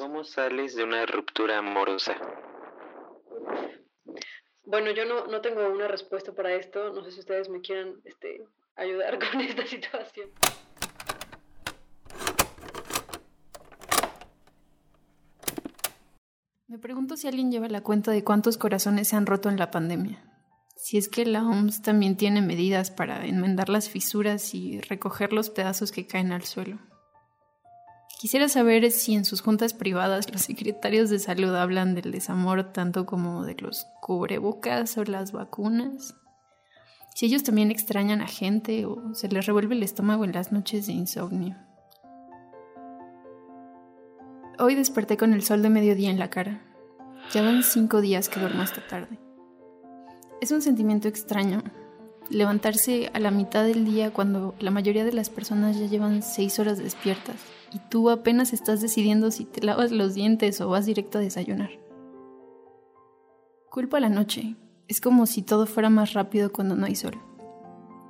[0.00, 2.16] ¿Cómo sales de una ruptura amorosa?
[4.64, 6.90] Bueno, yo no, no tengo una respuesta para esto.
[6.94, 8.42] No sé si ustedes me quieran este,
[8.76, 10.30] ayudar con esta situación.
[16.66, 19.70] Me pregunto si alguien lleva la cuenta de cuántos corazones se han roto en la
[19.70, 20.24] pandemia.
[20.76, 25.50] Si es que la OMS también tiene medidas para enmendar las fisuras y recoger los
[25.50, 26.78] pedazos que caen al suelo.
[28.20, 33.06] Quisiera saber si en sus juntas privadas los secretarios de salud hablan del desamor tanto
[33.06, 36.14] como de los cubrebocas o las vacunas.
[37.14, 40.86] Si ellos también extrañan a gente o se les revuelve el estómago en las noches
[40.86, 41.56] de insomnio.
[44.58, 46.60] Hoy desperté con el sol de mediodía en la cara.
[47.32, 49.18] Ya van cinco días que duermo esta tarde.
[50.42, 51.62] Es un sentimiento extraño.
[52.28, 56.58] Levantarse a la mitad del día cuando la mayoría de las personas ya llevan seis
[56.58, 57.36] horas despiertas
[57.72, 61.70] y tú apenas estás decidiendo si te lavas los dientes o vas directo a desayunar.
[63.70, 64.56] Culpa la noche.
[64.88, 67.14] Es como si todo fuera más rápido cuando no hay sol.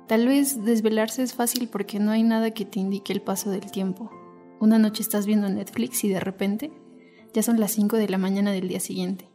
[0.07, 3.69] Tal vez desvelarse es fácil porque no hay nada que te indique el paso del
[3.69, 4.11] tiempo
[4.61, 6.71] una noche estás viendo Netflix y de repente
[7.33, 9.27] ya son las 5 de la mañana del día siguiente.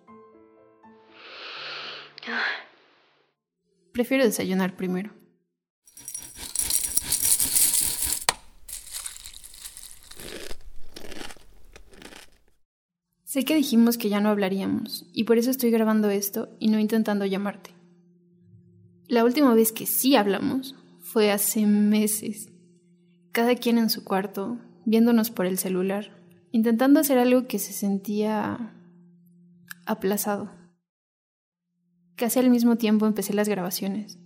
[3.91, 5.11] Prefiero desayunar primero.
[13.37, 16.79] Sé que dijimos que ya no hablaríamos, y por eso estoy grabando esto y no
[16.79, 17.75] intentando llamarte.
[19.09, 22.51] La última vez que sí hablamos fue hace meses.
[23.33, 26.17] Cada quien en su cuarto, viéndonos por el celular,
[26.51, 28.73] intentando hacer algo que se sentía
[29.84, 30.51] aplazado.
[32.17, 34.19] Casi al mismo tiempo empecé las grabaciones.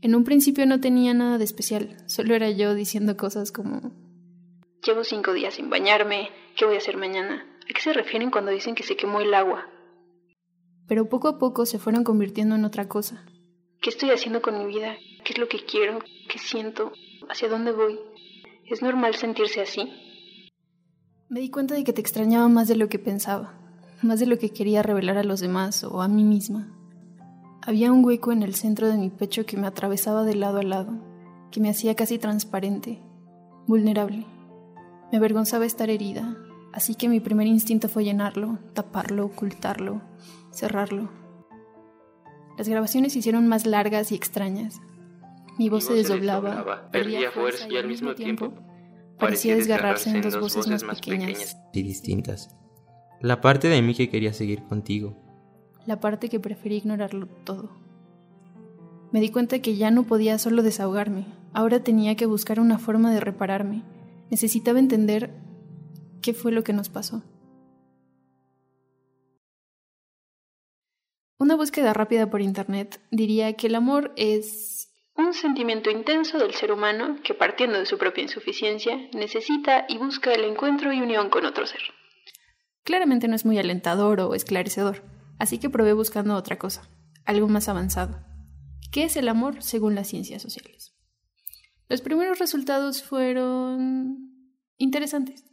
[0.00, 3.92] En un principio no tenía nada de especial, solo era yo diciendo cosas como
[4.84, 7.46] Llevo cinco días sin bañarme, ¿qué voy a hacer mañana?
[7.70, 9.64] ¿A qué se refieren cuando dicen que se quemó el agua?
[10.88, 13.24] Pero poco a poco se fueron convirtiendo en otra cosa.
[13.80, 14.96] ¿Qué estoy haciendo con mi vida?
[15.24, 16.00] ¿Qué es lo que quiero?
[16.28, 16.90] ¿Qué siento?
[17.28, 18.00] ¿Hacia dónde voy?
[18.66, 19.88] ¿Es normal sentirse así?
[21.28, 23.56] Me di cuenta de que te extrañaba más de lo que pensaba,
[24.02, 26.76] más de lo que quería revelar a los demás o a mí misma.
[27.62, 30.64] Había un hueco en el centro de mi pecho que me atravesaba de lado a
[30.64, 30.98] lado,
[31.52, 33.00] que me hacía casi transparente,
[33.68, 34.26] vulnerable.
[35.12, 36.36] Me avergonzaba estar herida,
[36.72, 40.02] así que mi primer instinto fue llenarlo, taparlo, ocultarlo,
[40.52, 41.10] cerrarlo.
[42.58, 44.80] Las grabaciones se hicieron más largas y extrañas,
[45.60, 48.54] mi voz, se desdoblaba, perdía fuerza y al mismo tiempo
[49.18, 52.56] parecía desgarrarse en dos voces más pequeñas y distintas.
[53.20, 55.18] La parte de mí que quería seguir contigo.
[55.84, 57.70] La parte que preferí ignorarlo todo.
[59.12, 63.12] Me di cuenta que ya no podía solo desahogarme, ahora tenía que buscar una forma
[63.12, 63.82] de repararme.
[64.30, 65.34] Necesitaba entender
[66.20, 67.22] qué fue lo que nos pasó.
[71.38, 76.72] Una búsqueda rápida por internet diría que el amor es un sentimiento intenso del ser
[76.72, 81.46] humano que, partiendo de su propia insuficiencia, necesita y busca el encuentro y unión con
[81.46, 81.80] otro ser.
[82.84, 85.02] Claramente no es muy alentador o esclarecedor,
[85.38, 86.88] así que probé buscando otra cosa,
[87.24, 88.24] algo más avanzado.
[88.90, 90.94] ¿Qué es el amor según las ciencias sociales?
[91.88, 95.44] Los primeros resultados fueron interesantes.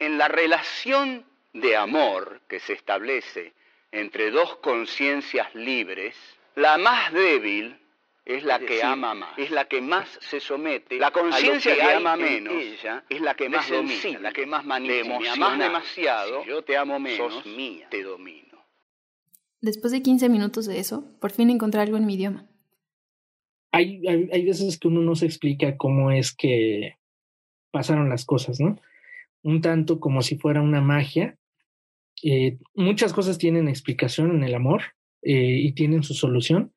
[0.00, 3.52] En la relación de amor que se establece
[3.90, 6.14] entre dos conciencias libres,
[6.54, 7.76] la más débil
[8.24, 10.98] es la que ama más, es la que más se somete.
[10.98, 15.18] La conciencia que, ama menos ella es la que más domina, la que más manipula.
[15.18, 18.48] Me amas demasiado, yo te amo menos, sos mía, te domino.
[19.60, 22.46] Después de 15 minutos de eso, por fin encontré algo en mi idioma.
[23.72, 26.98] Hay, hay, hay veces que uno no se explica cómo es que
[27.70, 28.78] pasaron las cosas, ¿no?
[29.42, 31.38] Un tanto como si fuera una magia.
[32.22, 34.82] Eh, muchas cosas tienen explicación en el amor
[35.22, 36.72] eh, y tienen su solución.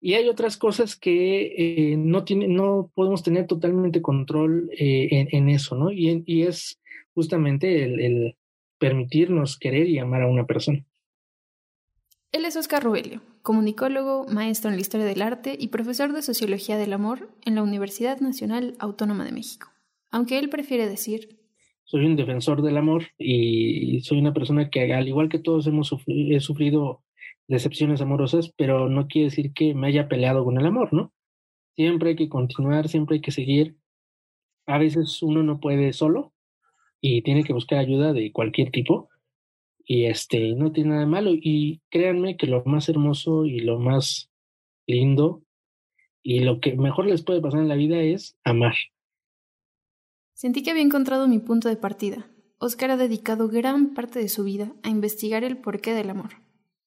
[0.00, 5.92] Y hay otras cosas que eh, no, no podemos tener totalmente control en, eso, ¿no?
[5.92, 6.80] Y, y es
[7.14, 8.36] justamente el, el,
[8.78, 10.84] permitirnos querer y amar a una persona.
[12.32, 16.76] Él es Oscar Rubelio, comunicólogo, maestro en la historia del arte y profesor de sociología
[16.76, 19.68] del amor en la Universidad Nacional Autónoma de México.
[20.10, 21.41] Aunque él prefiere decir...
[21.92, 25.88] Soy un defensor del amor y soy una persona que, al igual que todos hemos
[25.88, 27.02] sufrido, he sufrido
[27.48, 31.12] decepciones amorosas, pero no quiere decir que me haya peleado con el amor, ¿no?
[31.76, 33.76] Siempre hay que continuar, siempre hay que seguir.
[34.66, 36.32] A veces uno no puede solo
[37.02, 39.10] y tiene que buscar ayuda de cualquier tipo
[39.84, 43.78] y este no tiene nada de malo y créanme que lo más hermoso y lo
[43.78, 44.30] más
[44.86, 45.42] lindo
[46.22, 48.76] y lo que mejor les puede pasar en la vida es amar.
[50.42, 52.26] Sentí que había encontrado mi punto de partida,
[52.58, 56.30] Oscar ha dedicado gran parte de su vida a investigar el porqué del amor,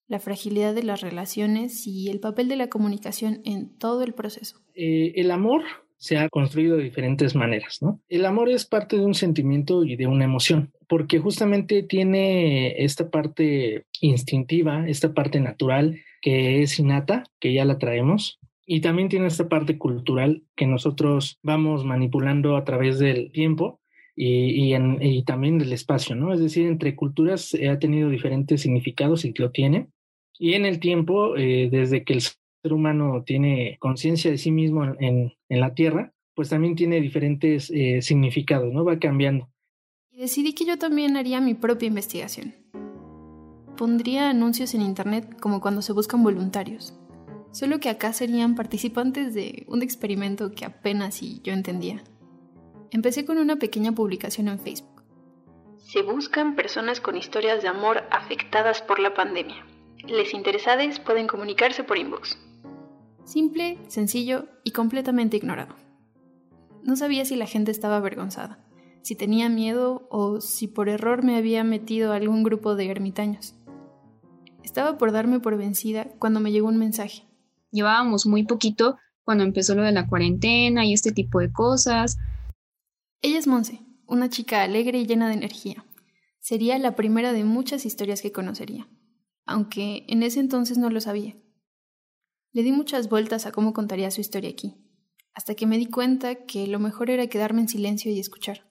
[0.08, 4.60] la fragilidad de las relaciones y el papel de la comunicación en todo el proceso.
[4.74, 5.62] Eh, el amor
[5.96, 8.02] se ha construido de diferentes maneras, ¿no?
[8.10, 13.08] El amor es parte de un sentimiento y de una emoción, porque justamente tiene esta
[13.08, 19.28] parte instintiva, esta parte natural que es innata, que ya la traemos, y también tiene
[19.28, 23.80] esta parte cultural que nosotros vamos manipulando a través del tiempo
[24.16, 24.74] y,
[25.24, 26.32] también del espacio, ¿no?
[26.32, 29.88] Es decir, entre culturas ha tenido diferentes significados y lo tiene.
[30.38, 34.84] Y en el tiempo, eh, desde que el ser humano tiene conciencia de sí mismo
[34.84, 38.84] en, en, la Tierra, pues también tiene diferentes eh, significados, ¿no?
[38.84, 39.48] Va cambiando.
[40.10, 42.54] Y decidí que yo también haría mi propia investigación.
[43.76, 46.98] Pondría anuncios en Internet como cuando se buscan voluntarios
[47.56, 52.04] solo que acá serían participantes de un experimento que apenas y yo entendía.
[52.90, 55.02] Empecé con una pequeña publicación en Facebook.
[55.78, 59.64] Se buscan personas con historias de amor afectadas por la pandemia.
[60.06, 62.36] Les interesados pueden comunicarse por inbox.
[63.24, 65.76] Simple, sencillo y completamente ignorado.
[66.82, 68.58] No sabía si la gente estaba avergonzada,
[69.00, 73.54] si tenía miedo o si por error me había metido a algún grupo de ermitaños.
[74.62, 77.25] Estaba por darme por vencida cuando me llegó un mensaje.
[77.76, 82.16] Llevábamos muy poquito cuando empezó lo de la cuarentena y este tipo de cosas.
[83.20, 85.84] Ella es Monse, una chica alegre y llena de energía.
[86.40, 88.88] Sería la primera de muchas historias que conocería,
[89.44, 91.36] aunque en ese entonces no lo sabía.
[92.52, 94.74] Le di muchas vueltas a cómo contaría su historia aquí,
[95.34, 98.66] hasta que me di cuenta que lo mejor era quedarme en silencio y escuchar.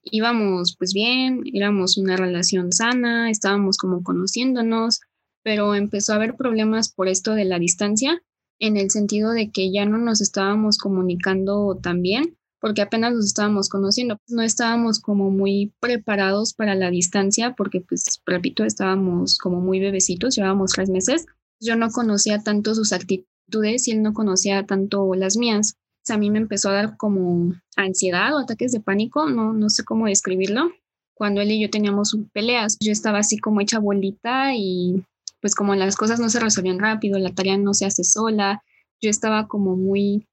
[0.00, 5.00] Íbamos pues bien, éramos una relación sana, estábamos como conociéndonos,
[5.44, 8.20] pero empezó a haber problemas por esto de la distancia,
[8.58, 13.26] en el sentido de que ya no nos estábamos comunicando tan bien, porque apenas nos
[13.26, 19.60] estábamos conociendo, no estábamos como muy preparados para la distancia, porque pues, repito, estábamos como
[19.60, 21.26] muy bebecitos, llevábamos tres meses,
[21.60, 25.76] yo no conocía tanto sus actitudes y él no conocía tanto las mías.
[26.08, 29.84] a mí me empezó a dar como ansiedad o ataques de pánico, no, no sé
[29.84, 30.70] cómo describirlo.
[31.14, 35.04] Cuando él y yo teníamos peleas, yo estaba así como hecha bolita y
[35.44, 38.64] pues como las cosas no se resolvían rápido, la tarea no se hace sola,
[39.02, 40.26] yo estaba como muy,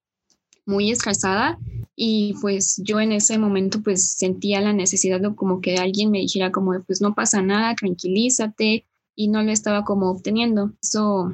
[0.65, 1.59] muy estresada
[1.97, 6.19] y pues yo en ese momento pues sentía la necesidad de como que alguien me
[6.19, 10.71] dijera como pues no pasa nada, tranquilízate y no lo estaba como obteniendo.
[10.81, 11.33] Eso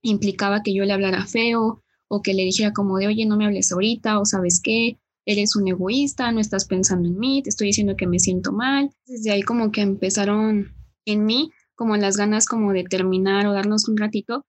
[0.00, 3.44] implicaba que yo le hablara feo o que le dijera como de oye no me
[3.44, 7.66] hables ahorita o sabes qué, eres un egoísta, no estás pensando en mí, te estoy
[7.66, 8.90] diciendo que me siento mal.
[9.04, 10.72] Desde ahí como que empezaron
[11.04, 14.44] en mí como las ganas como de terminar o darnos un ratito.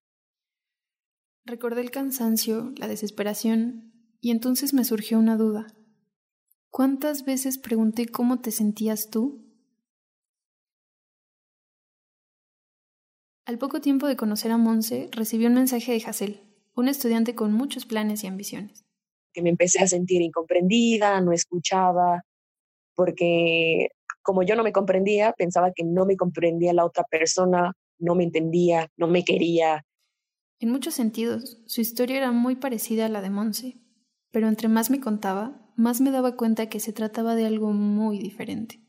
[1.45, 3.91] Recordé el cansancio, la desesperación,
[4.21, 5.67] y entonces me surgió una duda.
[6.69, 9.43] ¿Cuántas veces pregunté cómo te sentías tú?
[13.45, 16.41] Al poco tiempo de conocer a Monse, recibí un mensaje de Hazel,
[16.75, 18.85] un estudiante con muchos planes y ambiciones.
[19.33, 22.23] Que me empecé a sentir incomprendida, no escuchaba,
[22.95, 23.89] porque
[24.23, 28.23] como yo no me comprendía, pensaba que no me comprendía la otra persona, no me
[28.23, 29.85] entendía, no me quería.
[30.59, 33.77] En muchos sentidos, su historia era muy parecida a la de Monse,
[34.31, 38.17] pero entre más me contaba, más me daba cuenta que se trataba de algo muy
[38.19, 38.79] diferente.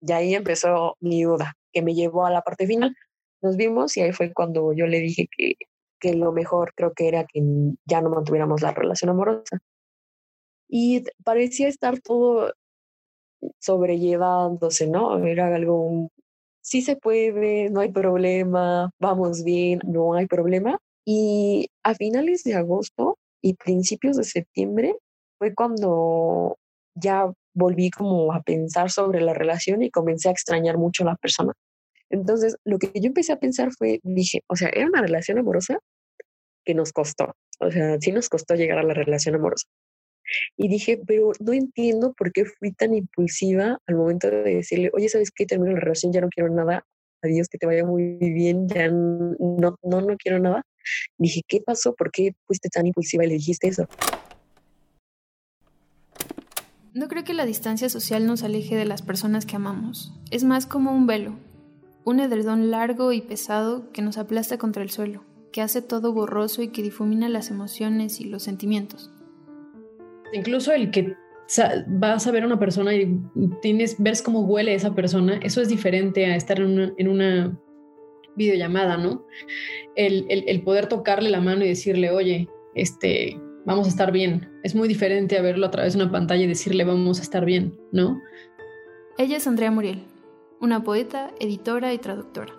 [0.00, 2.94] Y ahí empezó mi duda, que me llevó a la parte final.
[3.42, 5.54] Nos vimos y ahí fue cuando yo le dije que,
[5.98, 7.42] que lo mejor creo que era que
[7.84, 9.58] ya no mantuviéramos la relación amorosa.
[10.68, 12.52] Y parecía estar todo
[13.60, 15.24] sobrellevándose, ¿no?
[15.24, 16.10] Era algo,
[16.62, 20.78] sí se puede, no hay problema, vamos bien, no hay problema.
[21.06, 24.96] Y a finales de agosto y principios de septiembre
[25.38, 26.56] fue cuando
[26.94, 31.16] ya volví como a pensar sobre la relación y comencé a extrañar mucho a la
[31.16, 31.52] persona.
[32.10, 35.78] Entonces, lo que yo empecé a pensar fue, dije, o sea, era una relación amorosa
[36.64, 39.66] que nos costó, o sea, sí nos costó llegar a la relación amorosa.
[40.56, 45.08] Y dije, pero no entiendo por qué fui tan impulsiva al momento de decirle, oye,
[45.08, 45.46] ¿sabes qué?
[45.46, 46.84] Termino la relación, ya no quiero nada,
[47.22, 49.34] adiós, que te vaya muy bien, ya no,
[49.82, 50.62] no, no quiero nada.
[51.18, 51.94] Dije, ¿qué pasó?
[51.94, 53.86] ¿Por qué fuiste tan impulsiva y le dijiste eso?
[56.92, 60.14] No creo que la distancia social nos aleje de las personas que amamos.
[60.30, 61.34] Es más como un velo,
[62.04, 66.62] un edredón largo y pesado que nos aplasta contra el suelo, que hace todo borroso
[66.62, 69.10] y que difumina las emociones y los sentimientos.
[70.34, 71.14] Incluso el que
[71.86, 73.20] vas a ver a una persona y
[73.62, 77.58] tienes, ves cómo huele esa persona, eso es diferente a estar en una,
[78.36, 79.24] videollamada, ¿no?
[79.94, 84.50] El, el, poder tocarle la mano y decirle, oye, este, vamos a estar bien.
[84.64, 87.44] Es muy diferente a verlo a través de una pantalla y decirle, vamos a estar
[87.44, 88.20] bien, ¿no?
[89.18, 90.02] Ella es Andrea Muriel,
[90.60, 92.52] una poeta, editora y traductora.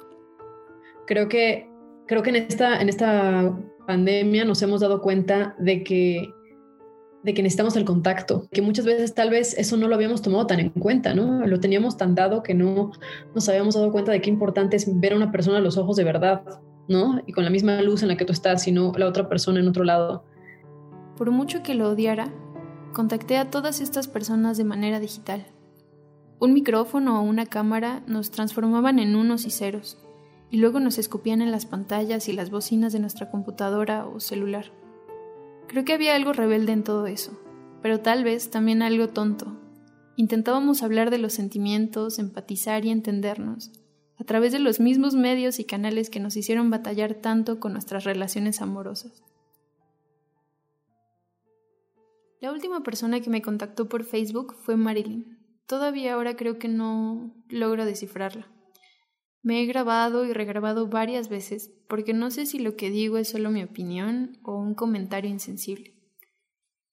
[1.07, 1.67] Creo que,
[2.07, 3.53] creo que en, esta, en esta
[3.85, 6.29] pandemia nos hemos dado cuenta de que
[7.25, 10.45] de que necesitamos el contacto, que muchas veces tal vez eso no lo habíamos tomado
[10.45, 11.45] tan en cuenta, ¿no?
[11.47, 12.91] Lo teníamos tan dado que no
[13.33, 15.95] nos habíamos dado cuenta de qué importante es ver a una persona a los ojos
[15.95, 16.43] de verdad,
[16.87, 17.19] ¿no?
[17.25, 19.67] Y con la misma luz en la que tú estás, sino la otra persona en
[19.67, 20.23] otro lado.
[21.17, 22.31] Por mucho que lo odiara,
[22.93, 25.47] contacté a todas estas personas de manera digital.
[26.39, 29.97] Un micrófono o una cámara nos transformaban en unos y ceros,
[30.51, 34.65] y luego nos escupían en las pantallas y las bocinas de nuestra computadora o celular.
[35.67, 37.39] Creo que había algo rebelde en todo eso,
[37.81, 39.59] pero tal vez también algo tonto.
[40.15, 43.71] Intentábamos hablar de los sentimientos, empatizar y entendernos,
[44.17, 48.03] a través de los mismos medios y canales que nos hicieron batallar tanto con nuestras
[48.05, 49.23] relaciones amorosas.
[52.39, 55.37] La última persona que me contactó por Facebook fue Marilyn.
[55.65, 58.47] Todavía ahora creo que no logro descifrarla.
[59.45, 63.29] Me he grabado y regrabado varias veces porque no sé si lo que digo es
[63.29, 65.93] solo mi opinión o un comentario insensible.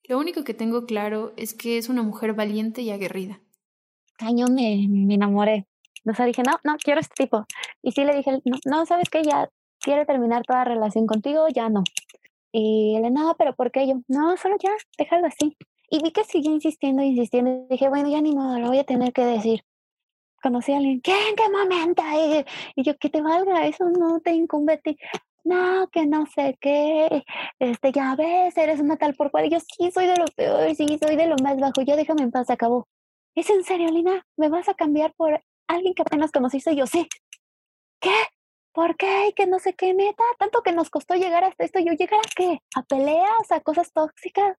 [0.07, 3.41] Lo único que tengo claro es que es una mujer valiente y aguerrida.
[4.19, 5.67] Caño, me, enamoré.
[6.07, 7.47] O sea, dije, no, no, quiero este tipo.
[7.81, 9.23] Y sí le dije, no, no ¿sabes qué?
[9.23, 9.49] Ya
[9.81, 11.85] quiere terminar toda relación contigo, ya no.
[12.53, 13.95] Y él, no, pero ¿por qué yo?
[14.09, 15.57] No, solo ya, déjalo así.
[15.89, 17.51] Y vi que siguió insistiendo, insistiendo.
[17.51, 19.65] Y dije, bueno, ya ni modo, lo voy a tener que decir
[20.43, 21.13] conocí a alguien, ¿qué?
[21.29, 22.03] ¿En qué momento?
[22.77, 24.99] Y, yo, que te valga, eso no te incumbe a ti.
[25.45, 27.25] No, que no sé qué,
[27.59, 29.47] este, ya ves, eres una tal por cual.
[29.47, 31.83] Y yo, sí, soy de lo peor, sí, soy de lo más bajo.
[31.83, 32.87] Yo, déjame en paz, se acabó.
[33.35, 34.27] ¿Es en serio, Lina?
[34.37, 36.73] ¿Me vas a cambiar por alguien que apenas conociste?
[36.73, 37.09] Y yo, sí.
[38.01, 38.15] ¿Qué?
[38.73, 39.33] ¿Por qué?
[39.37, 40.25] Que no sé qué, neta.
[40.39, 41.81] Tanto que nos costó llegar hasta esto.
[41.81, 42.61] Yo, ¿llegar a qué?
[42.77, 43.51] ¿A peleas?
[43.51, 44.57] ¿A cosas tóxicas?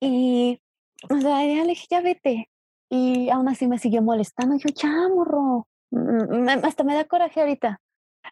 [0.00, 0.60] Y,
[1.10, 2.48] o sea, ya le dije, ya vete.
[2.88, 4.56] Y aún así me siguió molestando.
[4.56, 5.66] Yo, chamorro,
[6.62, 7.80] hasta me da coraje ahorita.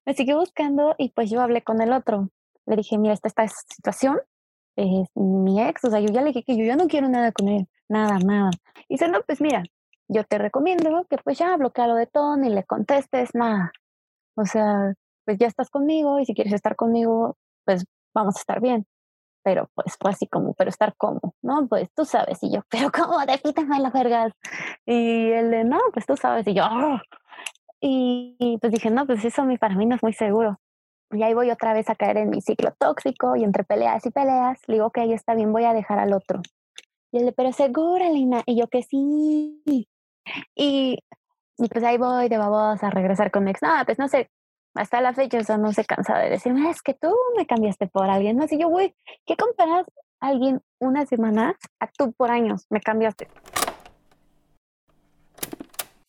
[0.06, 2.30] Me siguió buscando y pues yo hablé con el otro.
[2.66, 4.20] Le dije, mira, esta, esta situación
[4.76, 7.30] es mi ex, o sea, yo ya le dije que yo ya no quiero nada
[7.32, 8.50] con él, nada, nada.
[8.88, 9.62] Y dice, no, pues mira,
[10.08, 13.72] yo te recomiendo que pues ya bloquealo de todo, ni le contestes, nada.
[14.36, 14.94] O sea,
[15.24, 17.84] pues ya estás conmigo y si quieres estar conmigo, pues
[18.14, 18.86] vamos a estar bien
[19.44, 21.68] pero pues fue así como, pero estar como, ¿no?
[21.68, 23.24] Pues tú sabes, y yo, pero ¿cómo?
[23.24, 24.32] Defíteme las vergas.
[24.86, 26.98] Y él, no, pues tú sabes, y yo, oh".
[27.80, 30.58] y, pues dije, no, pues eso para mí no es muy seguro.
[31.10, 34.10] Y ahí voy otra vez a caer en mi ciclo tóxico y entre peleas y
[34.10, 36.40] peleas, le digo, ok, está bien, voy a dejar al otro.
[37.12, 39.62] Y él, pero segura, Lina, y yo que sí.
[40.56, 40.98] Y,
[41.58, 43.62] y pues ahí voy de babosa a regresar con mi ex.
[43.62, 44.30] No, pues no sé,
[44.74, 47.86] hasta la fecha, o sea, no se cansa de decirme, es que tú me cambiaste
[47.86, 48.52] por alguien más.
[48.52, 49.86] Y yo, güey, ¿qué comparas
[50.20, 52.66] a alguien una semana a tú por años?
[52.70, 53.28] Me cambiaste.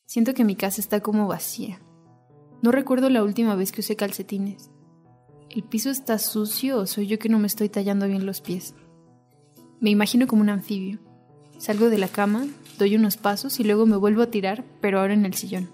[0.05, 1.79] Siento que mi casa está como vacía.
[2.61, 4.71] No recuerdo la última vez que usé calcetines.
[5.49, 8.73] ¿El piso está sucio o soy yo que no me estoy tallando bien los pies?
[9.79, 10.99] Me imagino como un anfibio.
[11.57, 12.47] Salgo de la cama,
[12.79, 15.69] doy unos pasos y luego me vuelvo a tirar, pero ahora en el sillón.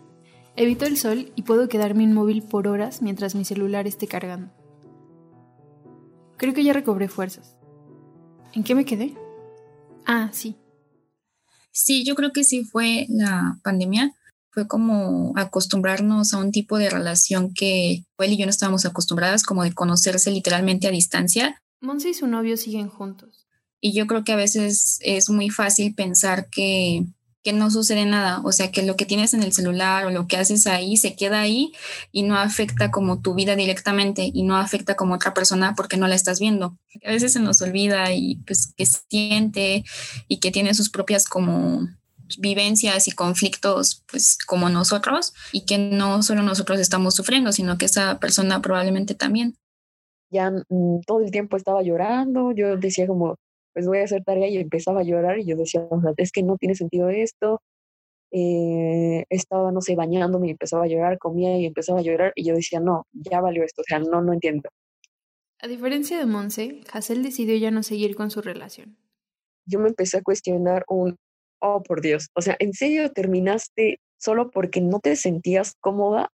[0.56, 4.52] Evito el sol y puedo quedarme inmóvil por horas mientras mi celular esté cargando.
[6.38, 7.56] Creo que ya recobré fuerzas.
[8.54, 9.16] ¿En qué me quedé?
[10.06, 10.56] Ah, sí.
[11.72, 14.14] Sí, yo creo que sí fue la pandemia.
[14.50, 19.44] Fue como acostumbrarnos a un tipo de relación que él y yo no estábamos acostumbradas,
[19.44, 21.62] como de conocerse literalmente a distancia.
[21.80, 23.48] Monse y su novio siguen juntos.
[23.80, 27.06] Y yo creo que a veces es muy fácil pensar que
[27.44, 30.28] que no sucede nada, o sea, que lo que tienes en el celular o lo
[30.28, 31.74] que haces ahí se queda ahí
[32.12, 36.08] y no afecta como tu vida directamente y no afecta como otra persona porque no
[36.08, 36.78] la estás viendo.
[37.04, 39.84] A veces se nos olvida y pues que siente
[40.28, 41.88] y que tiene sus propias como
[42.38, 47.86] vivencias y conflictos pues como nosotros y que no solo nosotros estamos sufriendo, sino que
[47.86, 49.56] esa persona probablemente también.
[50.30, 53.36] Ya mm, todo el tiempo estaba llorando, yo decía como,
[53.74, 55.88] pues voy a hacer tarea y empezaba a llorar y yo decía,
[56.18, 57.62] es que no tiene sentido esto.
[58.34, 62.46] Eh, estaba, no sé, bañándome y empezaba a llorar, comía y empezaba a llorar y
[62.46, 64.70] yo decía, no, ya valió esto, o sea, no, no entiendo.
[65.60, 68.98] A diferencia de Monse, Hassel decidió ya no seguir con su relación.
[69.66, 71.18] Yo me empecé a cuestionar un,
[71.60, 76.30] oh, por Dios, o sea, ¿en serio terminaste solo porque no te sentías cómoda?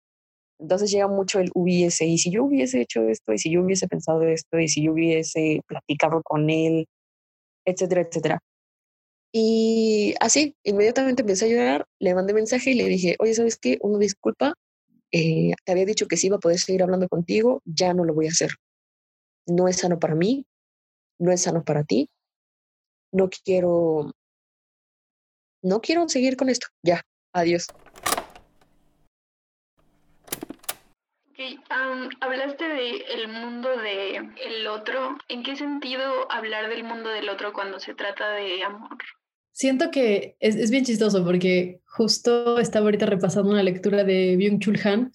[0.60, 3.88] Entonces llega mucho el hubiese, y si yo hubiese hecho esto, y si yo hubiese
[3.88, 6.86] pensado esto, y si yo hubiese platicado con él,
[7.68, 8.40] etcétera, etcétera.
[9.34, 13.78] Y así, inmediatamente empecé a llorar, le mandé mensaje y le dije, oye, ¿sabes qué?
[13.82, 14.54] Una disculpa,
[15.12, 18.14] eh, te había dicho que sí iba a poder seguir hablando contigo, ya no lo
[18.14, 18.52] voy a hacer.
[19.46, 20.46] No es sano para mí,
[21.20, 22.10] no es sano para ti,
[23.12, 24.12] no quiero,
[25.62, 27.04] no quiero seguir con esto, ya,
[27.38, 27.68] Adiós.
[32.20, 35.18] Hablaste del el mundo del el otro.
[35.30, 38.98] ¿En qué sentido hablar del mundo del otro cuando se trata de amor?
[39.52, 44.86] Siento que es, es bien chistoso porque justo estaba ahorita repasando una lectura de Byung-Chul
[44.86, 45.14] Han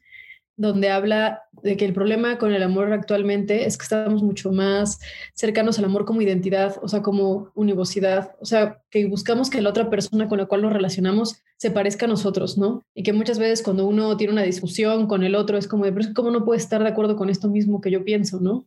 [0.69, 4.99] donde habla de que el problema con el amor actualmente es que estamos mucho más
[5.35, 9.71] cercanos al amor como identidad, o sea, como univocidad, o sea, que buscamos que la
[9.71, 12.83] otra persona con la cual nos relacionamos se parezca a nosotros, ¿no?
[12.95, 15.93] Y que muchas veces cuando uno tiene una discusión con el otro es como de,
[15.93, 18.41] pero es que cómo no puede estar de acuerdo con esto mismo que yo pienso,
[18.41, 18.67] ¿no?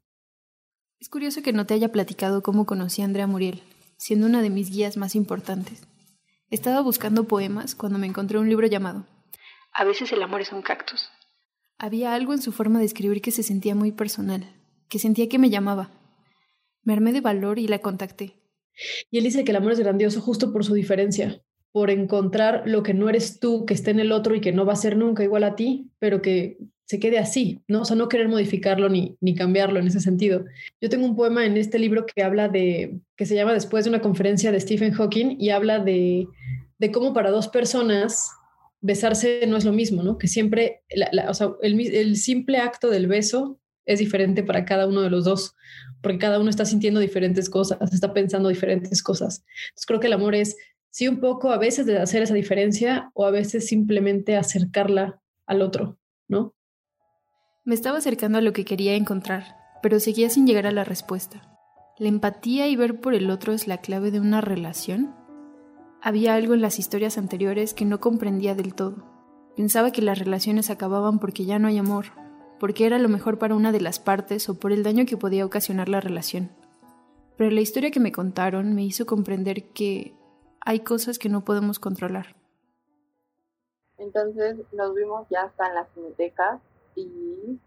[1.00, 3.62] Es curioso que no te haya platicado cómo conocí a Andrea Muriel,
[3.98, 5.84] siendo una de mis guías más importantes.
[6.50, 9.06] Estaba buscando poemas cuando me encontré un libro llamado
[9.74, 11.10] A veces el amor es un cactus,
[11.78, 14.46] había algo en su forma de escribir que se sentía muy personal,
[14.90, 15.92] que sentía que me llamaba.
[16.84, 18.36] Me armé de valor y la contacté.
[19.10, 21.42] Y él dice que el amor es grandioso justo por su diferencia,
[21.72, 24.66] por encontrar lo que no eres tú, que esté en el otro y que no
[24.66, 27.82] va a ser nunca igual a ti, pero que se quede así, ¿no?
[27.82, 30.46] O sea, no querer modificarlo ni, ni cambiarlo en ese sentido.
[30.80, 33.90] Yo tengo un poema en este libro que habla de, que se llama Después de
[33.90, 36.28] una conferencia de Stephen Hawking y habla de,
[36.78, 38.30] de cómo para dos personas
[38.86, 40.18] besarse no es lo mismo, ¿no?
[40.20, 40.84] Que siempre,
[41.28, 45.56] o sea, el, simple acto del beso es diferente para cada uno de los dos,
[46.02, 49.44] porque cada uno está sintiendo diferentes cosas, está pensando diferentes cosas.
[49.70, 50.56] Entonces creo que el amor es,
[50.92, 55.64] sí, un poco a veces de hacer esa diferencia o a veces simplemente acercarla al
[55.64, 56.56] otro, ¿no?
[57.64, 61.58] Me estaba acercando a lo que quería encontrar, pero seguía sin llegar a la respuesta.
[61.98, 65.25] ¿La empatía y ver por el otro es la clave de una relación?
[66.06, 68.98] Había algo en las historias anteriores que no comprendía del todo.
[69.56, 72.06] Pensaba que las relaciones acababan porque ya no hay amor,
[72.60, 75.44] porque era lo mejor para una de las partes o por el daño que podía
[75.48, 76.52] ocasionar la relación.
[77.38, 80.14] Pero la historia que me contaron me hizo comprender que
[80.62, 82.36] hay cosas que no podemos controlar.
[83.98, 86.62] Entonces nos vimos ya hasta en la cineteca
[86.96, 87.60] y...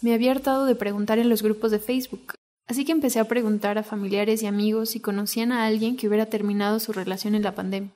[0.00, 2.36] Me había hartado de preguntar en los grupos de Facebook,
[2.68, 6.26] Así que empecé a preguntar a familiares y amigos si conocían a alguien que hubiera
[6.26, 7.92] terminado su relación en la pandemia.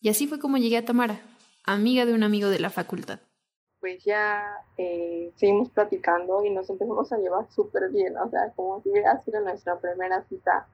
[0.00, 1.20] Y así fue como llegué a Tamara,
[1.64, 3.20] amiga de un amigo de la facultad.
[3.80, 4.44] Pues ya
[4.76, 9.18] eh, seguimos platicando y nos empezamos a llevar súper bien, o sea, como si hubiera
[9.24, 10.66] sido nuestra primera cita,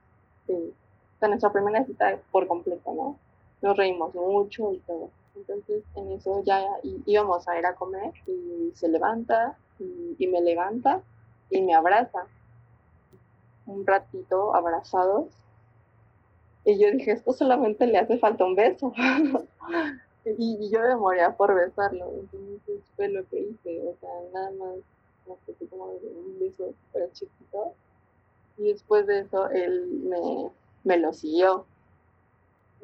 [0.48, 3.18] eh, o sea, nuestra primera cita por completo, ¿no?
[3.62, 5.10] Nos reímos mucho y todo.
[5.36, 6.64] Entonces en eso ya
[7.06, 11.00] íbamos a ir a comer y se levanta y me levanta
[11.50, 12.26] y me abraza
[13.68, 15.26] un ratito abrazados.
[16.64, 18.92] Y yo dije, esto solamente le hace falta un beso.
[20.24, 22.10] y, yo me moría por besarlo.
[22.20, 23.80] Entonces fue lo que hice.
[23.88, 24.78] O sea, nada más,
[25.26, 27.74] no sé, como un beso súper chiquito.
[28.58, 30.50] Y después de eso, él
[30.84, 31.64] me, lo siguió.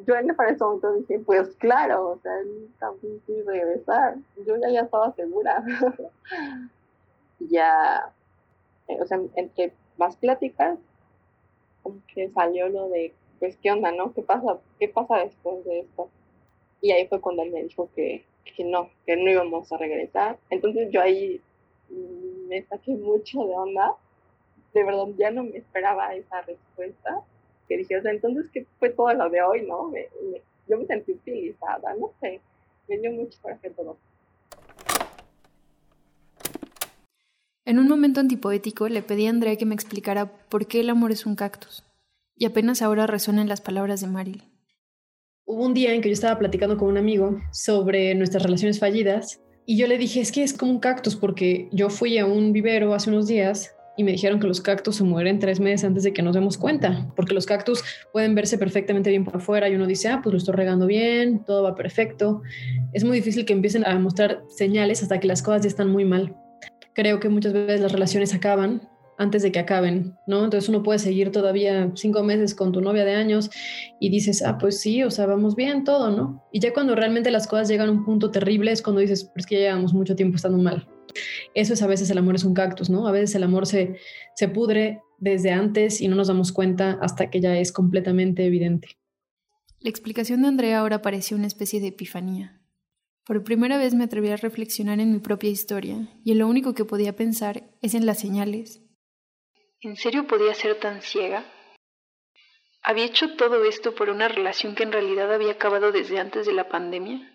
[0.06, 4.16] Yo en ese momento dije, pues claro, o sea, él también quiere besar.
[4.46, 5.64] Yo ya, ya estaba segura.
[7.40, 8.12] ya,
[8.88, 10.78] eh, o sea, entre más pláticas,
[11.82, 14.12] como que salió lo de, pues, ¿qué onda, no?
[14.12, 14.58] ¿Qué pasa?
[14.78, 16.08] ¿Qué pasa después de esto?
[16.80, 18.24] Y ahí fue cuando él me dijo que,
[18.56, 20.38] que no, que no íbamos a regresar.
[20.50, 21.40] Entonces yo ahí
[22.48, 23.94] me saqué mucho de onda.
[24.72, 27.22] De verdad, ya no me esperaba esa respuesta.
[27.68, 29.92] Que dije, o sea, entonces, ¿qué fue todo lo de hoy, no?
[30.66, 32.40] yo me sentí utilizada, no sé.
[32.88, 33.96] Me dio mucho coraje todo.
[37.66, 41.12] En un momento antipoético le pedí a Andrea que me explicara por qué el amor
[41.12, 41.82] es un cactus,
[42.36, 44.42] y apenas ahora resuenan las palabras de Maril.
[45.46, 49.40] Hubo un día en que yo estaba platicando con un amigo sobre nuestras relaciones fallidas
[49.64, 52.52] y yo le dije, es que es como un cactus porque yo fui a un
[52.52, 56.02] vivero hace unos días y me dijeron que los cactus se mueren tres meses antes
[56.02, 59.74] de que nos demos cuenta, porque los cactus pueden verse perfectamente bien por afuera y
[59.74, 62.42] uno dice, ah, pues lo estoy regando bien, todo va perfecto.
[62.92, 66.04] Es muy difícil que empiecen a mostrar señales hasta que las cosas ya están muy
[66.04, 66.36] mal
[66.94, 70.44] creo que muchas veces las relaciones acaban antes de que acaben, ¿no?
[70.44, 73.50] Entonces uno puede seguir todavía cinco meses con tu novia de años
[74.00, 76.44] y dices, ah, pues sí, o sea, vamos bien todo, ¿no?
[76.52, 79.46] Y ya cuando realmente las cosas llegan a un punto terrible es cuando dices, pues
[79.46, 80.88] que ya llevamos mucho tiempo estando mal.
[81.54, 83.06] Eso es a veces el amor es un cactus, ¿no?
[83.06, 83.96] A veces el amor se,
[84.34, 88.88] se pudre desde antes y no nos damos cuenta hasta que ya es completamente evidente.
[89.80, 92.60] La explicación de Andrea ahora parece una especie de epifanía.
[93.26, 96.74] Por primera vez me atreví a reflexionar en mi propia historia, y en lo único
[96.74, 98.82] que podía pensar es en las señales.
[99.80, 101.50] ¿En serio podía ser tan ciega?
[102.82, 106.52] ¿Había hecho todo esto por una relación que en realidad había acabado desde antes de
[106.52, 107.30] la pandemia?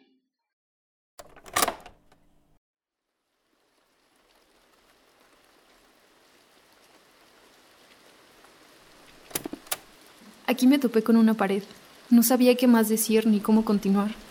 [10.45, 11.63] Aquí me topé con una pared.
[12.11, 14.28] No sabía qué más decir ni cómo continuar.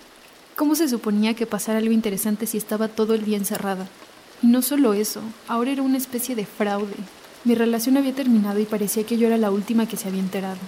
[0.58, 3.86] ¿Cómo se suponía que pasara algo interesante si estaba todo el día encerrada?
[4.42, 6.96] Y no solo eso, ahora era una especie de fraude.
[7.44, 10.58] Mi relación había terminado y parecía que yo era la última que se había enterado.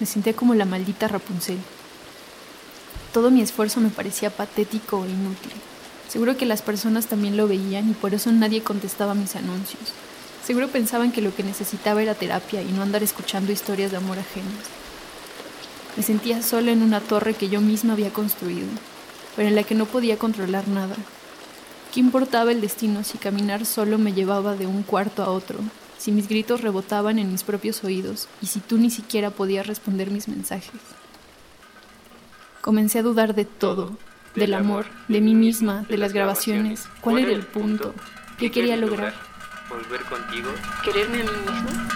[0.00, 1.58] Me sentía como la maldita Rapunzel.
[3.12, 5.52] Todo mi esfuerzo me parecía patético e inútil.
[6.08, 9.92] Seguro que las personas también lo veían y por eso nadie contestaba mis anuncios.
[10.46, 14.18] Seguro pensaban que lo que necesitaba era terapia y no andar escuchando historias de amor
[14.18, 14.64] ajenas.
[15.94, 18.66] Me sentía sola en una torre que yo misma había construido,
[19.36, 20.96] pero en la que no podía controlar nada.
[21.92, 25.58] ¿Qué importaba el destino si caminar solo me llevaba de un cuarto a otro,
[25.98, 30.10] si mis gritos rebotaban en mis propios oídos y si tú ni siquiera podías responder
[30.10, 30.80] mis mensajes?
[32.62, 33.96] Comencé a dudar de todo,
[34.34, 36.88] del amor, de mí misma, de las grabaciones.
[37.00, 37.94] ¿Cuál era el punto?
[38.38, 39.14] ¿Qué quería lograr?
[39.68, 40.50] ¿Volver contigo?
[40.84, 41.88] ¿Quererme a mí misma?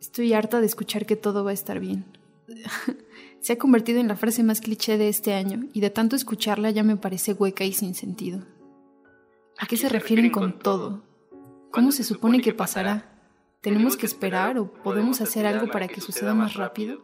[0.00, 2.04] Estoy harta de escuchar que todo va a estar bien.
[3.40, 6.70] Se ha convertido en la frase más cliché de este año y de tanto escucharla
[6.70, 8.44] ya me parece hueca y sin sentido.
[9.58, 11.02] ¿A qué se refieren con todo?
[11.70, 13.12] ¿Cómo se supone que pasará?
[13.60, 17.00] ¿Tenemos que esperar o podemos hacer algo para que suceda más rápido?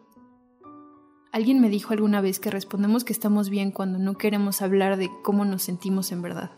[1.31, 5.11] Alguien me dijo alguna vez que respondemos que estamos bien cuando no queremos hablar de
[5.23, 6.51] cómo nos sentimos en verdad.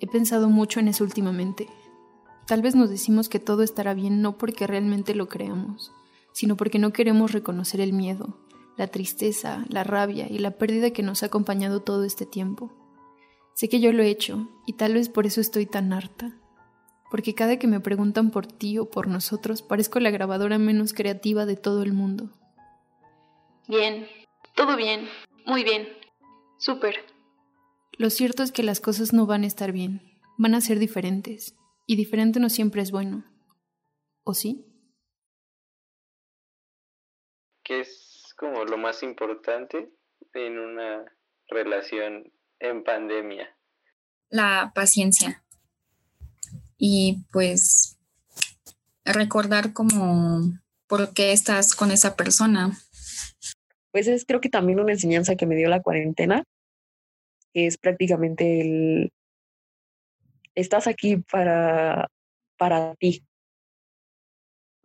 [0.00, 1.66] He pensado mucho en eso últimamente.
[2.46, 5.92] Tal vez nos decimos que todo estará bien no porque realmente lo creamos,
[6.34, 8.36] sino porque no queremos reconocer el miedo,
[8.76, 12.72] la tristeza, la rabia y la pérdida que nos ha acompañado todo este tiempo.
[13.54, 16.36] Sé que yo lo he hecho y tal vez por eso estoy tan harta.
[17.08, 21.46] Porque cada que me preguntan por ti o por nosotros parezco la grabadora menos creativa
[21.46, 22.30] de todo el mundo.
[23.68, 24.08] Bien,
[24.56, 25.06] todo bien,
[25.46, 25.86] muy bien,
[26.58, 26.96] súper.
[27.96, 30.02] Lo cierto es que las cosas no van a estar bien,
[30.36, 31.54] van a ser diferentes,
[31.86, 33.24] y diferente no siempre es bueno.
[34.24, 34.73] ¿O sí?
[37.74, 39.90] ¿Qué es como lo más importante
[40.32, 41.04] en una
[41.48, 43.48] relación en pandemia?
[44.28, 45.42] La paciencia.
[46.78, 47.98] Y pues
[49.04, 50.52] recordar como
[50.86, 52.78] por qué estás con esa persona,
[53.90, 56.44] pues es creo que también una enseñanza que me dio la cuarentena,
[57.52, 59.12] que es prácticamente el,
[60.54, 62.08] estás aquí para,
[62.56, 63.26] para ti.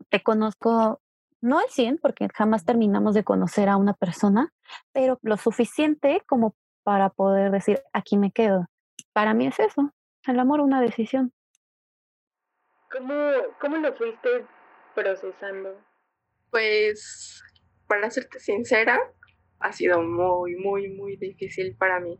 [0.10, 1.00] Te conozco,
[1.42, 4.54] no al 100, porque jamás terminamos de conocer a una persona,
[4.92, 8.68] pero lo suficiente como para poder decir, aquí me quedo.
[9.14, 9.94] Para mí es eso,
[10.28, 11.34] el amor una decisión.
[12.92, 13.14] ¿Cómo,
[13.62, 14.46] cómo lo fuiste
[14.96, 15.80] procesando?
[16.50, 17.44] Pues
[17.88, 19.00] para serte sincera,
[19.60, 22.20] ha sido muy, muy, muy difícil para mí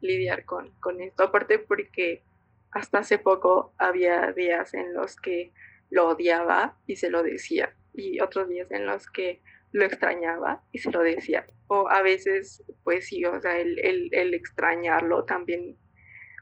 [0.00, 1.24] lidiar con, con esto.
[1.24, 2.24] Aparte porque
[2.70, 5.52] hasta hace poco había días en los que
[5.90, 7.76] lo odiaba y se lo decía.
[7.94, 9.40] Y otros días en los que
[9.72, 11.46] lo extrañaba y se lo decía.
[11.68, 15.76] O a veces, pues sí, o sea, el, el, el extrañarlo también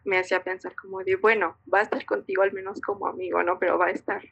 [0.05, 3.59] me hacía pensar como de, bueno, va a estar contigo al menos como amigo, ¿no?
[3.59, 4.23] Pero va a estar.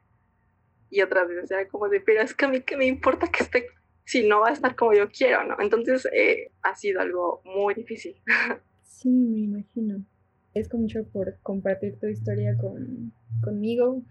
[0.90, 3.44] Y otras veces era como de, pero es que a mí que me importa que
[3.44, 3.66] esté
[4.04, 5.56] si no va a estar como yo quiero, ¿no?
[5.60, 8.16] Entonces eh, ha sido algo muy difícil.
[8.82, 10.04] Sí, me imagino.
[10.52, 14.02] Es mucho por compartir tu historia con, conmigo.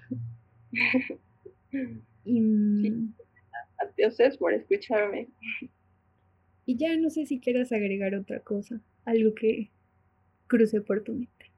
[2.29, 3.13] y, sí.
[3.77, 5.29] Adiós por escucharme.
[6.65, 9.71] Y ya no sé si quieras agregar otra cosa, algo que
[10.47, 11.51] cruce por tu mente.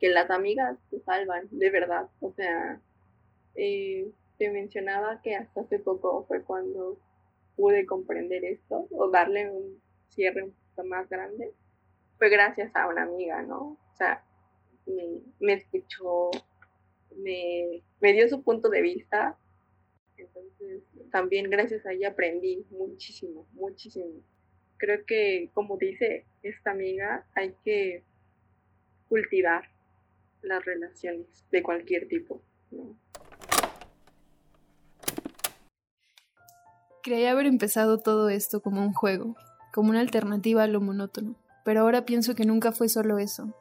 [0.00, 2.08] Que las amigas te salvan, de verdad.
[2.20, 2.80] O sea,
[3.54, 6.98] eh, te mencionaba que hasta hace poco fue cuando
[7.56, 11.52] pude comprender esto o darle un cierre un poquito más grande,
[12.16, 13.78] fue gracias a una amiga, ¿no?
[13.92, 14.24] O sea,
[14.86, 16.30] me, me escuchó,
[17.16, 19.36] me, me dio su punto de vista,
[20.18, 24.22] entonces también gracias a ella aprendí muchísimo, muchísimo.
[24.76, 28.04] Creo que, como dice esta amiga, hay que
[29.08, 29.64] cultivar
[30.42, 32.42] las relaciones de cualquier tipo.
[37.02, 39.36] Creía haber empezado todo esto como un juego,
[39.72, 43.54] como una alternativa a lo monótono, pero ahora pienso que nunca fue solo eso.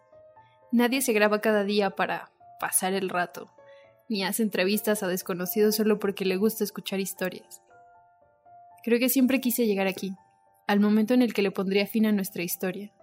[0.72, 3.50] Nadie se graba cada día para pasar el rato,
[4.10, 7.62] ni hace entrevistas a desconocidos solo porque le gusta escuchar historias.
[8.84, 10.16] Creo que siempre quise llegar aquí,
[10.66, 12.94] al momento en el que le pondría fin a nuestra historia.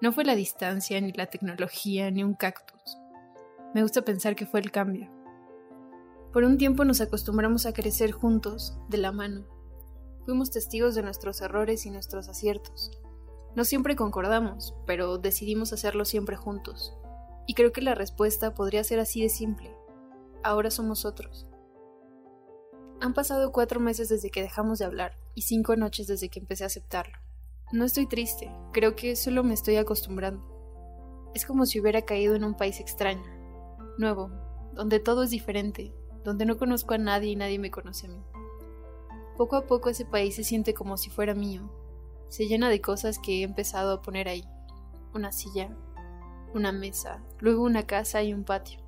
[0.00, 2.98] No fue la distancia, ni la tecnología, ni un cactus.
[3.74, 5.10] Me gusta pensar que fue el cambio.
[6.32, 9.46] Por un tiempo nos acostumbramos a crecer juntos, de la mano.
[10.24, 12.90] Fuimos testigos de nuestros errores y nuestros aciertos.
[13.54, 16.94] No siempre concordamos, pero decidimos hacerlo siempre juntos.
[17.46, 19.70] Y creo que la respuesta podría ser así de simple.
[20.44, 21.46] Ahora somos otros.
[23.00, 26.64] Han pasado cuatro meses desde que dejamos de hablar y cinco noches desde que empecé
[26.64, 27.16] a aceptarlo.
[27.72, 30.44] No estoy triste, creo que solo me estoy acostumbrando.
[31.34, 33.24] Es como si hubiera caído en un país extraño,
[33.96, 34.30] nuevo,
[34.74, 38.22] donde todo es diferente, donde no conozco a nadie y nadie me conoce a mí.
[39.38, 41.70] Poco a poco ese país se siente como si fuera mío.
[42.28, 44.44] Se llena de cosas que he empezado a poner ahí.
[45.14, 45.74] Una silla,
[46.52, 48.83] una mesa, luego una casa y un patio.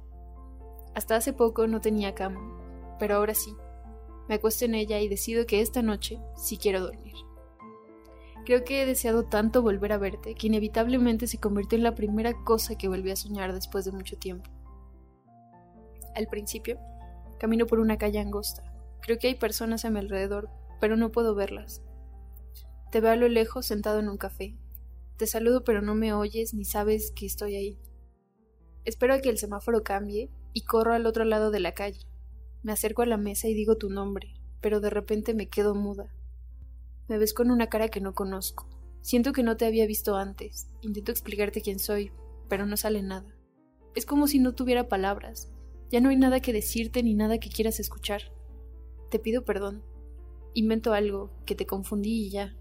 [0.97, 2.41] Hasta hace poco no tenía cama,
[2.99, 3.55] pero ahora sí.
[4.31, 7.13] Me acuesto en ella y decido que esta noche sí quiero dormir.
[8.47, 12.33] Creo que he deseado tanto volver a verte que inevitablemente se convirtió en la primera
[12.45, 14.51] cosa que volví a soñar después de mucho tiempo.
[16.15, 16.79] Al principio,
[17.39, 18.65] camino por una calle angosta.
[19.03, 20.49] Creo que hay personas a mi alrededor,
[20.81, 21.83] pero no puedo verlas.
[22.91, 24.57] Te veo a lo lejos sentado en un café.
[25.19, 27.79] Te saludo pero no me oyes ni sabes que estoy ahí.
[28.87, 32.01] Espero que el semáforo cambie y corro al otro lado de la calle.
[32.63, 36.15] Me acerco a la mesa y digo tu nombre, pero de repente me quedo muda.
[37.09, 38.67] Me ves con una cara que no conozco.
[39.03, 40.71] Siento que no te había visto antes.
[40.81, 42.11] Intento explicarte quién soy,
[42.49, 43.37] pero no sale nada.
[43.95, 45.53] Es como si no tuviera palabras.
[45.91, 48.23] Ya no hay nada que decirte ni nada que quieras escuchar.
[49.11, 49.83] Te pido perdón.
[50.55, 52.57] Invento algo, que te confundí y ya.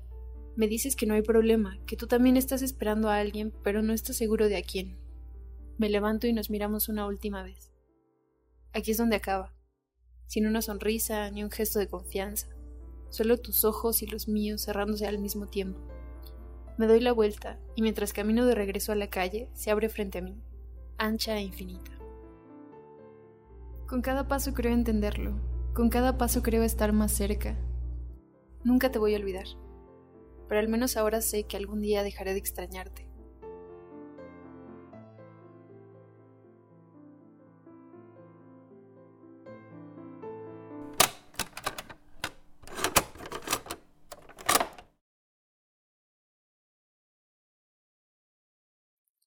[0.58, 3.94] Me dices que no hay problema, que tú también estás esperando a alguien, pero no
[3.94, 4.98] estás seguro de a quién.
[5.78, 7.72] Me levanto y nos miramos una última vez.
[8.76, 9.52] Aquí es donde acaba.
[10.28, 12.50] Sin una sonrisa ni un gesto de confianza.
[13.10, 15.80] Solo tus ojos y los míos cerrándose al mismo tiempo.
[16.78, 20.20] Me doy la vuelta y mientras camino de regreso a la calle se abre frente
[20.20, 20.40] a mí,
[20.98, 21.92] ancha e infinita.
[23.88, 25.40] Con cada paso creo entenderlo,
[25.74, 27.58] con cada paso creo estar más cerca.
[28.64, 29.48] Nunca te voy a olvidar
[30.48, 33.05] pero al menos ahora sé que algún día dejaré de extrañarte.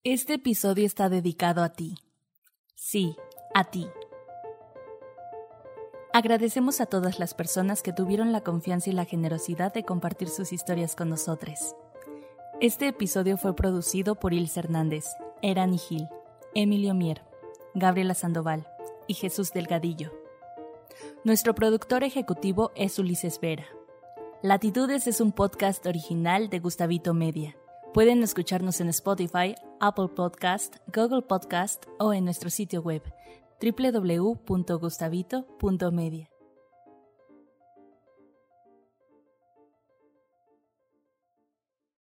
[0.05, 1.97] Este episodio está dedicado a ti.
[2.77, 3.17] Sí,
[3.53, 3.89] a ti.
[6.13, 10.53] Agradecemos a todas las personas que tuvieron la confianza y la generosidad de compartir sus
[10.53, 11.75] historias con nosotros.
[12.61, 15.05] Este episodio fue producido por Ilse Hernández,
[15.43, 16.07] Erani Gil,
[16.55, 17.23] Emilio Mier,
[17.75, 18.69] Gabriela Sandoval
[19.09, 20.13] y Jesús Delgadillo.
[21.25, 23.67] Nuestro productor ejecutivo es Ulises Vera.
[24.43, 27.57] Latitudes es un podcast original de Gustavito Media.
[27.93, 33.03] Pueden escucharnos en Spotify, Apple Podcast, Google Podcast o en nuestro sitio web
[33.61, 36.38] www.gustavito.media.